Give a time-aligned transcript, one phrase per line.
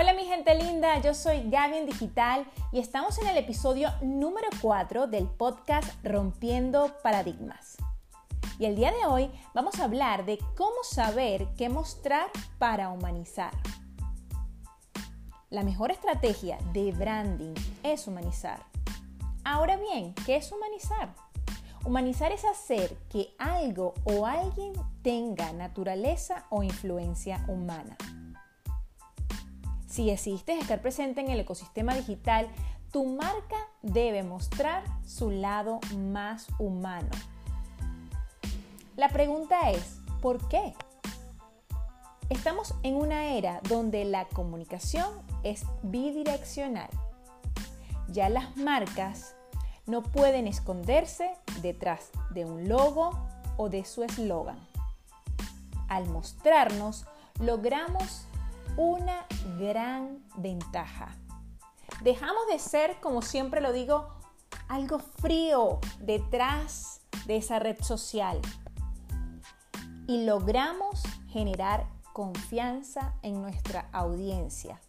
[0.00, 5.08] Hola mi gente linda, yo soy Gaby Digital y estamos en el episodio número 4
[5.08, 7.78] del podcast Rompiendo Paradigmas.
[8.60, 12.30] Y el día de hoy vamos a hablar de cómo saber qué mostrar
[12.60, 13.50] para humanizar.
[15.50, 18.60] La mejor estrategia de branding es humanizar.
[19.42, 21.12] Ahora bien, ¿qué es humanizar?
[21.84, 27.96] Humanizar es hacer que algo o alguien tenga naturaleza o influencia humana.
[29.98, 32.46] Si existes estar presente en el ecosistema digital,
[32.92, 37.08] tu marca debe mostrar su lado más humano.
[38.94, 40.72] La pregunta es, ¿por qué?
[42.30, 46.90] Estamos en una era donde la comunicación es bidireccional.
[48.06, 49.34] Ya las marcas
[49.86, 53.18] no pueden esconderse detrás de un logo
[53.56, 54.60] o de su eslogan.
[55.88, 57.04] Al mostrarnos,
[57.40, 58.27] logramos
[58.78, 59.26] una
[59.58, 61.08] gran ventaja.
[62.02, 64.08] Dejamos de ser, como siempre lo digo,
[64.68, 68.40] algo frío detrás de esa red social
[70.06, 74.80] y logramos generar confianza en nuestra audiencia.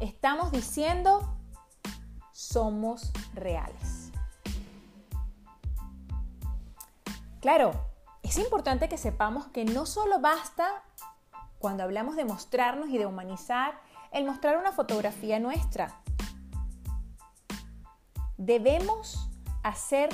[0.00, 1.38] Estamos diciendo,
[2.32, 4.10] somos reales.
[7.40, 7.70] Claro,
[8.24, 10.82] es importante que sepamos que no solo basta
[11.58, 13.80] cuando hablamos de mostrarnos y de humanizar,
[14.12, 16.00] el mostrar una fotografía nuestra.
[18.36, 19.30] Debemos
[19.62, 20.10] hacer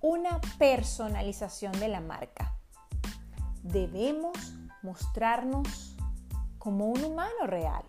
[0.00, 2.54] una personalización de la marca.
[3.62, 4.36] Debemos
[4.82, 5.96] mostrarnos
[6.58, 7.82] como un humano real.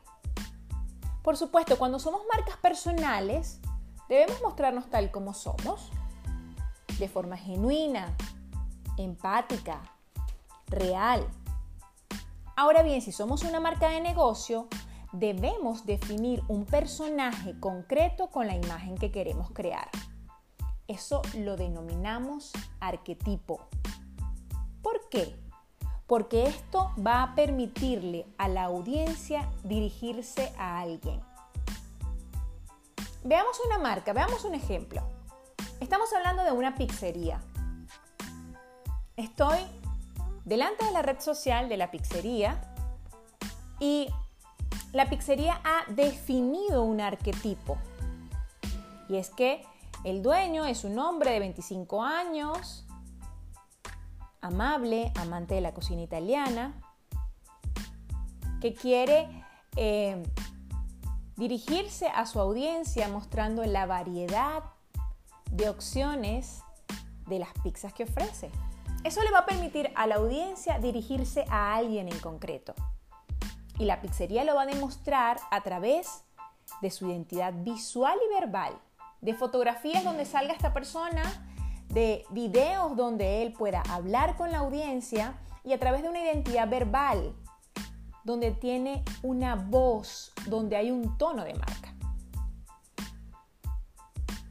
[1.24, 3.60] Por supuesto, cuando somos marcas personales,
[4.08, 5.92] debemos mostrarnos tal como somos,
[6.98, 8.16] de forma genuina,
[8.98, 9.82] empática,
[10.68, 11.28] real,
[12.60, 14.68] Ahora bien, si somos una marca de negocio,
[15.14, 19.90] debemos definir un personaje concreto con la imagen que queremos crear.
[20.86, 23.70] Eso lo denominamos arquetipo.
[24.82, 25.40] ¿Por qué?
[26.06, 31.22] Porque esto va a permitirle a la audiencia dirigirse a alguien.
[33.24, 35.02] Veamos una marca, veamos un ejemplo.
[35.80, 37.40] Estamos hablando de una pizzería.
[39.16, 39.60] Estoy
[40.50, 42.60] delante de la red social de la pizzería
[43.80, 44.10] y
[44.94, 47.78] la pizzería ha definido un arquetipo.
[49.08, 49.64] Y es que
[50.04, 52.88] el dueño es un hombre de 25 años,
[54.42, 56.74] amable, amante de la cocina italiana,
[58.60, 59.30] que quiere
[59.76, 60.24] eh,
[61.38, 64.64] dirigirse a su audiencia mostrando la variedad
[65.52, 66.64] de opciones
[67.28, 68.50] de las pizzas que ofrece.
[69.04, 72.74] Eso le va a permitir a la audiencia dirigirse a alguien en concreto.
[73.78, 76.26] Y la pizzería lo va a demostrar a través
[76.82, 78.78] de su identidad visual y verbal,
[79.22, 81.24] de fotografías donde salga esta persona,
[81.88, 86.70] de videos donde él pueda hablar con la audiencia y a través de una identidad
[86.70, 87.34] verbal,
[88.26, 91.94] donde tiene una voz, donde hay un tono de marca.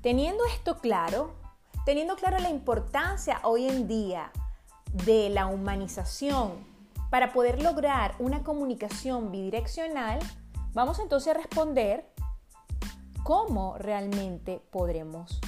[0.01, 1.35] Teniendo esto claro,
[1.89, 4.31] teniendo claro la importancia hoy en día
[5.07, 6.63] de la humanización
[7.09, 10.19] para poder lograr una comunicación bidireccional,
[10.75, 12.13] vamos entonces a responder
[13.23, 15.41] cómo realmente podremos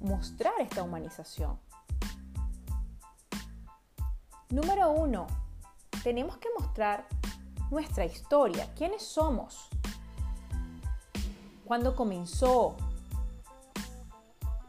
[0.00, 1.56] mostrar esta humanización.
[4.48, 5.28] Número uno,
[6.02, 7.06] tenemos que mostrar
[7.70, 9.68] nuestra historia, quiénes somos,
[11.64, 12.76] cuándo comenzó,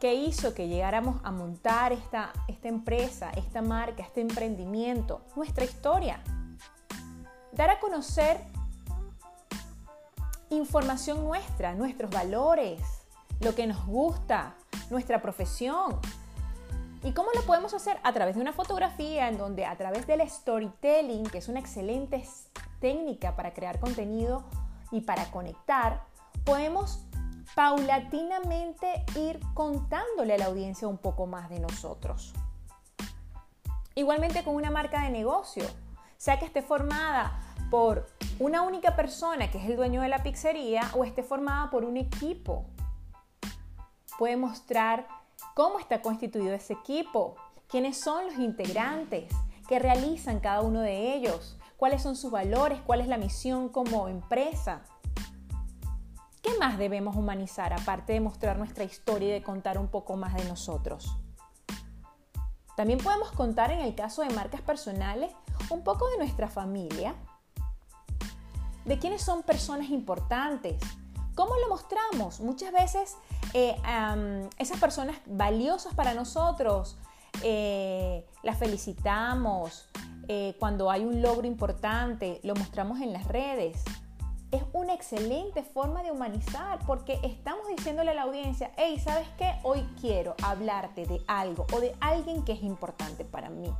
[0.00, 5.22] ¿Qué hizo que llegáramos a montar esta, esta empresa, esta marca, este emprendimiento?
[5.34, 6.20] Nuestra historia.
[7.50, 8.40] Dar a conocer
[10.50, 12.80] información nuestra, nuestros valores,
[13.40, 14.54] lo que nos gusta,
[14.88, 15.98] nuestra profesión.
[17.02, 17.98] ¿Y cómo lo podemos hacer?
[18.04, 22.24] A través de una fotografía en donde a través del storytelling, que es una excelente
[22.80, 24.44] técnica para crear contenido
[24.92, 26.04] y para conectar,
[26.44, 27.00] podemos
[27.54, 32.34] paulatinamente ir contándole a la audiencia un poco más de nosotros.
[33.94, 35.64] Igualmente con una marca de negocio,
[36.16, 37.40] sea que esté formada
[37.70, 38.08] por
[38.38, 41.96] una única persona que es el dueño de la pizzería o esté formada por un
[41.96, 42.64] equipo.
[44.18, 45.06] Puede mostrar
[45.54, 47.36] cómo está constituido ese equipo,
[47.68, 49.32] quiénes son los integrantes,
[49.68, 54.08] qué realizan cada uno de ellos, cuáles son sus valores, cuál es la misión como
[54.08, 54.82] empresa.
[56.48, 60.32] ¿Qué más debemos humanizar aparte de mostrar nuestra historia y de contar un poco más
[60.34, 61.14] de nosotros?
[62.74, 65.30] También podemos contar en el caso de marcas personales
[65.68, 67.14] un poco de nuestra familia.
[68.86, 70.82] de quiénes son personas importantes.
[71.34, 72.40] ¿Cómo lo mostramos?
[72.40, 73.18] Muchas veces
[73.52, 73.76] eh,
[74.56, 76.96] esas personas valiosas para nosotros
[77.42, 79.90] eh, las felicitamos,
[80.28, 83.84] eh, cuando hay un logro importante, lo mostramos en las redes.
[84.50, 89.54] Es una excelente forma de humanizar porque estamos diciéndole a la audiencia, hey, ¿sabes qué?
[89.62, 93.70] Hoy quiero hablarte de algo o de alguien que es importante para mí.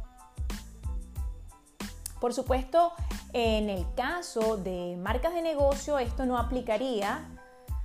[2.20, 2.92] Por supuesto,
[3.32, 7.26] en el caso de marcas de negocio esto no aplicaría,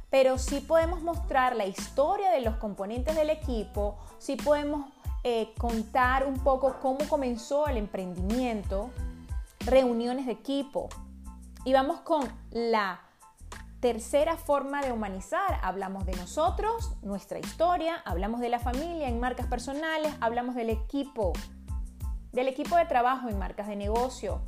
[0.10, 4.92] pero sí podemos mostrar la historia de los componentes del equipo, sí podemos
[5.24, 8.90] eh, contar un poco cómo comenzó el emprendimiento,
[9.62, 10.90] reuniones de equipo.
[11.66, 13.00] Y vamos con la
[13.80, 15.60] tercera forma de humanizar.
[15.62, 21.34] Hablamos de nosotros, nuestra historia, hablamos de la familia en marcas personales, hablamos del equipo,
[22.32, 24.42] del equipo de trabajo en marcas de negocio.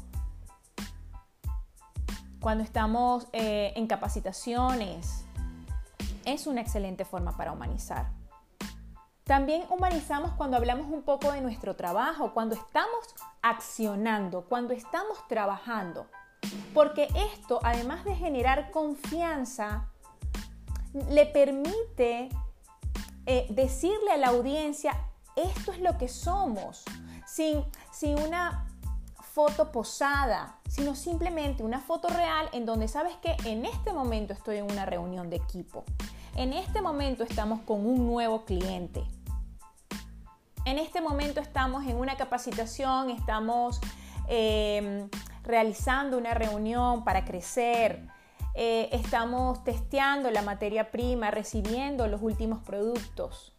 [2.42, 5.26] Cuando estamos eh, en capacitaciones,
[6.26, 8.08] es una excelente forma para humanizar.
[9.24, 16.08] También humanizamos cuando hablamos un poco de nuestro trabajo, cuando estamos accionando, cuando estamos trabajando.
[16.74, 19.90] Porque esto, además de generar confianza,
[21.10, 22.30] le permite
[23.26, 24.98] eh, decirle a la audiencia,
[25.36, 26.84] esto es lo que somos,
[27.26, 28.68] sin, sin una
[29.36, 34.58] foto posada, sino simplemente una foto real en donde sabes que en este momento estoy
[34.58, 35.84] en una reunión de equipo.
[36.36, 39.04] En este momento estamos con un nuevo cliente.
[40.66, 43.82] En este momento estamos en una capacitación, estamos
[44.28, 45.10] em,
[45.46, 48.08] realizando una reunión para crecer,
[48.56, 53.56] eh, estamos testeando la materia prima, recibiendo los últimos productos.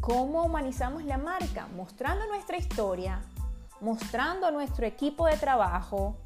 [0.00, 1.68] ¿Cómo humanizamos la marca?
[1.76, 3.20] Mostrando nuestra historia,
[3.80, 6.16] mostrando nuestro equipo de trabajo,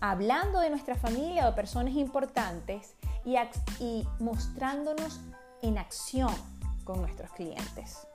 [0.00, 5.20] hablando de nuestra familia o personas importantes y mostrándonos
[5.62, 6.34] en acción
[6.84, 8.06] con nuestros clientes.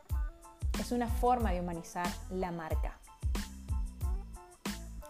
[0.80, 3.00] Es una forma de humanizar la marca.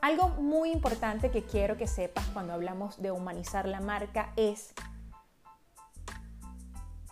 [0.02, 4.74] Algo muy importante que quiero que sepas cuando hablamos de humanizar la marca es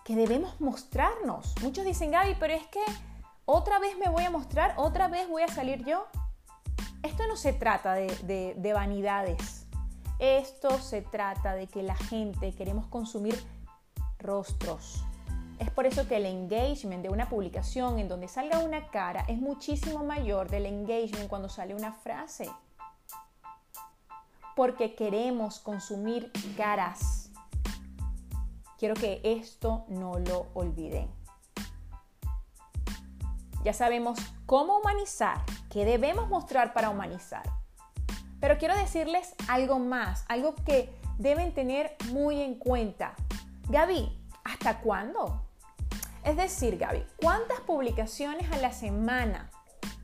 [0.03, 1.55] que debemos mostrarnos.
[1.61, 2.83] Muchos dicen, Gaby, pero es que
[3.45, 6.07] otra vez me voy a mostrar, otra vez voy a salir yo.
[7.03, 9.65] Esto no se trata de, de vanidades.
[10.19, 13.35] Esto se trata de que la gente queremos consumir
[14.19, 15.05] rostros,
[15.59, 19.39] es por eso que el engagement de una publicación en donde salga una cara es
[19.39, 22.49] muchísimo mayor del engagement cuando sale una frase.
[24.55, 27.29] Porque queremos consumir caras.
[28.77, 31.09] Quiero que esto no lo olviden.
[33.63, 37.43] Ya sabemos cómo humanizar, qué debemos mostrar para humanizar.
[38.39, 43.15] Pero quiero decirles algo más, algo que deben tener muy en cuenta.
[43.69, 45.41] Gaby, ¿hasta cuándo?
[46.23, 49.49] Es decir, Gaby, ¿cuántas publicaciones a la semana?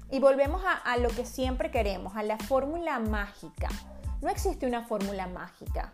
[0.10, 3.70] Y volvemos a, lo que siempre queremos, a la fórmula mágica.
[4.22, 5.94] No existe una fórmula mágica.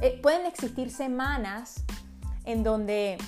[0.00, 1.84] Eh, pueden existir semanas
[2.44, 3.18] en donde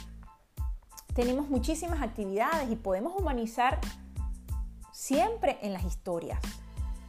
[1.14, 3.80] tenemos muchísimas actividades y podemos humanizar
[4.92, 6.38] siempre en las historias.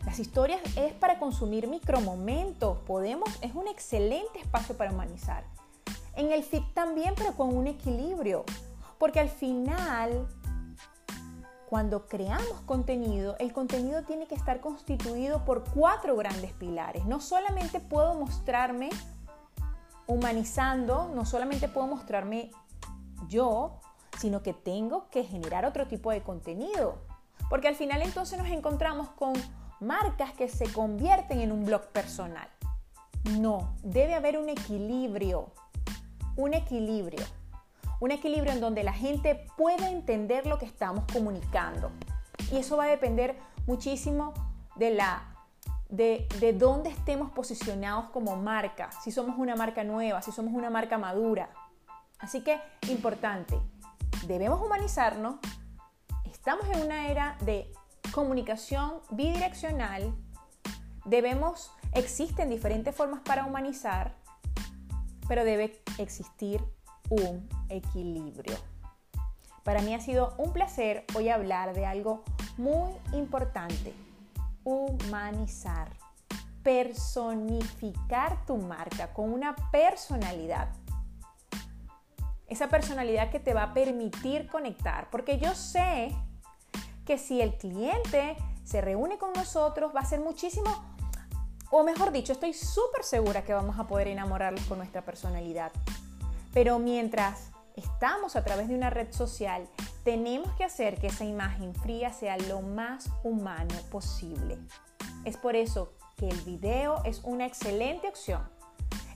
[0.06, 5.44] Las historias es para consumir micromomentos, podemos, es un excelente espacio para humanizar.
[6.16, 8.44] En el feed también, pero con un equilibrio.
[8.98, 10.28] Porque al final,
[11.72, 17.06] cuando creamos contenido, el contenido tiene que estar constituido por cuatro grandes pilares.
[17.06, 18.90] No solamente puedo mostrarme
[20.06, 22.52] humanizando, no solamente puedo mostrarme
[23.30, 23.80] yo,
[24.20, 26.98] sino que tengo que generar otro tipo de contenido.
[27.50, 29.32] Porque al final entonces nos encontramos con
[29.80, 32.50] marcas que se convierten en un blog personal.
[33.40, 35.54] No, debe haber un equilibrio,
[36.36, 37.24] un equilibrio
[38.02, 41.92] un equilibrio en donde la gente pueda entender lo que estamos comunicando.
[42.52, 44.34] Y eso va a depender muchísimo
[44.76, 45.28] de la
[45.88, 50.70] de, de, dónde estemos posicionados como marca, si somos una marca nueva, si somos una
[50.70, 51.50] marca madura.
[52.18, 53.60] Así que, importante,
[54.26, 55.36] debemos humanizarnos,
[56.32, 57.72] estamos en una era de
[58.14, 60.16] comunicación bidireccional,
[61.06, 64.16] debemos, existen diferentes formas para humanizar,
[65.28, 66.64] pero debe existir
[67.12, 68.56] un equilibrio.
[69.64, 72.24] Para mí ha sido un placer hoy hablar de algo
[72.58, 73.94] muy importante,
[74.64, 75.90] humanizar,
[76.64, 80.70] personificar tu marca con una personalidad.
[82.48, 86.16] Esa personalidad que te va a permitir conectar, porque yo sé
[87.06, 90.70] que si el cliente se reúne con nosotros va a ser muchísimo
[91.72, 95.72] O mejor dicho, estoy súper segura que vamos a poder enamorarlos con nuestra personalidad.
[96.54, 99.68] Pero mientras estamos a través de una red social,
[100.04, 104.58] tenemos que hacer que esa imagen fría sea lo más humano posible.
[105.26, 108.42] Es por eso que el video es una excelente opción.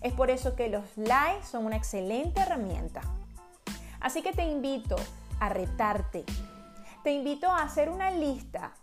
[0.01, 3.01] Es por eso que los likes son una excelente herramienta.
[3.99, 4.95] Así que te invito
[5.39, 6.23] a retarte.
[7.03, 8.73] Te invito a hacer una lista,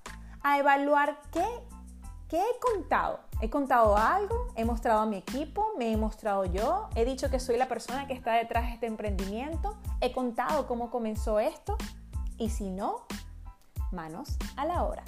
[0.42, 1.44] a evaluar qué,
[2.28, 3.20] qué he contado.
[3.42, 4.46] ¿He contado algo?
[4.54, 5.72] ¿He mostrado a mi equipo?
[5.76, 6.88] ¿Me he mostrado yo?
[6.94, 9.76] ¿He dicho que soy la persona que está detrás de este emprendimiento?
[10.00, 11.76] ¿He contado cómo comenzó esto?
[12.38, 13.04] Y si no,
[13.90, 15.02] manos a la obra.